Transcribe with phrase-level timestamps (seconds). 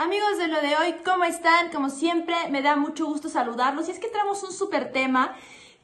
[0.00, 1.72] Amigos de lo de hoy, ¿cómo están?
[1.72, 3.88] Como siempre, me da mucho gusto saludarlos.
[3.88, 5.34] Y es que traemos un súper tema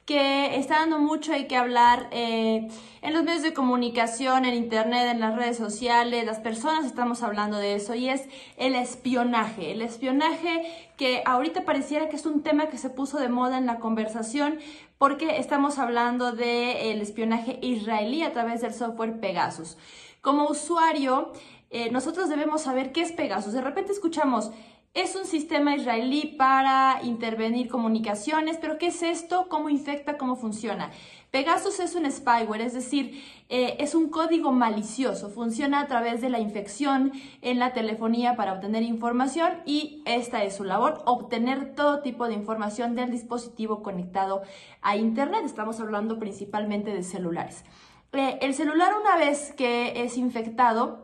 [0.07, 2.69] que está dando mucho hay que hablar eh,
[3.03, 7.57] en los medios de comunicación, en internet, en las redes sociales, las personas estamos hablando
[7.57, 9.73] de eso y es el espionaje.
[9.73, 10.63] El espionaje
[10.97, 14.61] que ahorita pareciera que es un tema que se puso de moda en la conversación
[14.97, 19.77] porque estamos hablando del espionaje israelí a través del software Pegasus.
[20.21, 21.33] Como usuario,
[21.71, 23.53] eh, nosotros debemos saber qué es Pegasus.
[23.53, 24.51] De repente escuchamos,
[24.95, 29.49] es un sistema israelí para intervenir comunicaciones, pero ¿qué es esto?
[29.49, 30.17] ¿Cómo infecta?
[30.17, 30.93] ¿Cómo funciona?
[31.33, 36.31] Pegasus es un spyware, es decir, eh, es un código malicioso, funciona a través de
[36.31, 37.11] la infección
[37.43, 42.35] en la telefonía para obtener información y esta es su labor, obtener todo tipo de
[42.35, 44.43] información del dispositivo conectado
[44.81, 45.43] a Internet.
[45.45, 47.65] Estamos hablando principalmente de celulares.
[48.13, 51.04] Eh, el celular una vez que es infectado,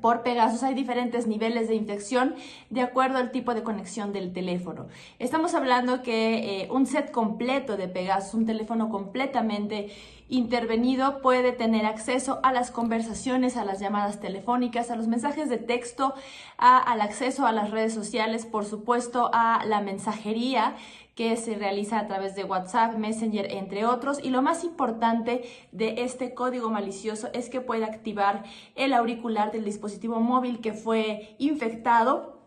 [0.00, 2.34] por Pegasus hay diferentes niveles de infección
[2.70, 4.86] de acuerdo al tipo de conexión del teléfono.
[5.18, 9.90] Estamos hablando que eh, un set completo de Pegasus, un teléfono completamente
[10.28, 15.58] intervenido, puede tener acceso a las conversaciones, a las llamadas telefónicas, a los mensajes de
[15.58, 16.14] texto,
[16.56, 20.76] al acceso a las redes sociales, por supuesto a la mensajería
[21.14, 24.18] que se realiza a través de WhatsApp, Messenger, entre otros.
[24.22, 29.64] Y lo más importante de este código malicioso es que puede activar el auricular del
[29.64, 32.40] dispositivo móvil que fue infectado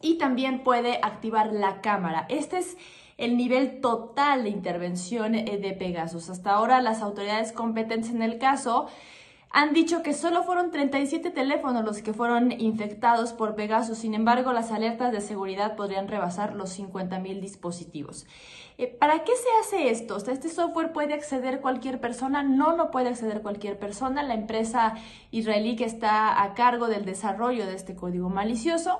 [0.00, 2.26] y también puede activar la cámara.
[2.28, 2.76] Este es
[3.16, 6.30] el nivel total de intervención eh, de Pegasus.
[6.30, 8.88] Hasta ahora las autoridades competentes en el caso
[9.56, 14.52] han dicho que solo fueron 37 teléfonos los que fueron infectados por Pegasus, sin embargo
[14.52, 18.26] las alertas de seguridad podrían rebasar los 50.000 dispositivos.
[18.78, 20.16] Eh, ¿Para qué se hace esto?
[20.16, 22.42] ¿Este software puede acceder cualquier persona?
[22.42, 24.24] No, no puede acceder cualquier persona.
[24.24, 24.94] La empresa
[25.30, 28.98] israelí que está a cargo del desarrollo de este código malicioso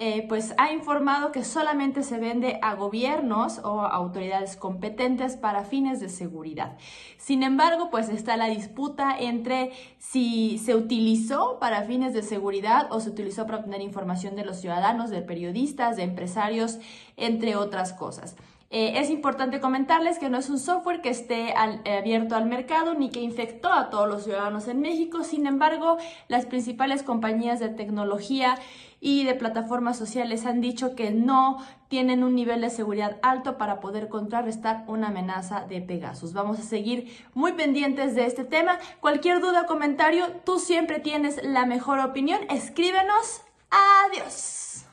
[0.00, 5.64] eh, pues ha informado que solamente se vende a gobiernos o a autoridades competentes para
[5.64, 6.76] fines de seguridad.
[7.16, 13.00] Sin embargo, pues está la disputa entre si se utilizó para fines de seguridad o
[13.00, 16.78] se utilizó para obtener información de los ciudadanos, de periodistas, de empresarios,
[17.16, 18.36] entre otras cosas.
[18.70, 22.92] Eh, es importante comentarles que no es un software que esté eh, abierto al mercado
[22.92, 25.24] ni que infectó a todos los ciudadanos en México.
[25.24, 25.96] Sin embargo,
[26.28, 28.58] las principales compañías de tecnología
[29.00, 33.80] y de plataformas sociales han dicho que no tienen un nivel de seguridad alto para
[33.80, 36.34] poder contrarrestar una amenaza de Pegasus.
[36.34, 38.78] Vamos a seguir muy pendientes de este tema.
[39.00, 42.40] Cualquier duda o comentario, tú siempre tienes la mejor opinión.
[42.50, 43.40] Escríbenos.
[43.70, 44.87] Adiós.